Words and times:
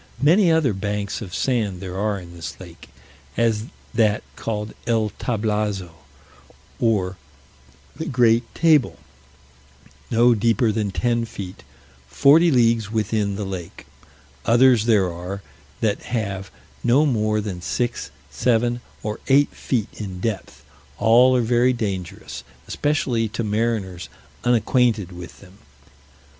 Many 0.23 0.51
other 0.51 0.73
banks 0.73 1.21
of 1.21 1.35
sand 1.35 1.79
there 1.79 1.95
are 1.95 2.19
in 2.19 2.33
this 2.35 2.59
lake; 2.59 2.89
as 3.37 3.65
that 3.93 4.23
called 4.35 4.73
El 4.87 5.11
Tablazo, 5.19 5.91
or 6.79 7.17
the 7.95 8.07
Great 8.07 8.51
Table, 8.55 8.97
no 10.09 10.33
deeper 10.33 10.71
than 10.71 10.89
ten 10.89 11.23
feet, 11.25 11.61
forty 12.07 12.49
leagues 12.49 12.89
within 12.89 13.35
the 13.35 13.45
lake; 13.45 13.85
others 14.43 14.85
there 14.87 15.13
are, 15.13 15.43
that 15.81 16.01
have 16.01 16.49
no 16.83 17.05
more 17.05 17.39
than 17.39 17.61
six, 17.61 18.09
seven, 18.31 18.81
or 19.03 19.19
eight 19.27 19.49
feet 19.55 19.89
in 19.97 20.19
depth: 20.19 20.63
all 20.97 21.35
are 21.35 21.41
very 21.41 21.73
dangerous, 21.73 22.43
especially 22.67 23.29
to 23.29 23.43
mariners 23.43 24.09
unacquainted 24.43 25.11
with 25.11 25.41
them. 25.41 25.59